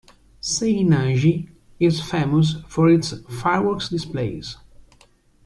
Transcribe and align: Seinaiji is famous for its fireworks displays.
Seinaiji 0.41 1.47
is 1.79 2.01
famous 2.01 2.55
for 2.67 2.89
its 2.89 3.13
fireworks 3.29 3.87
displays. 3.89 4.57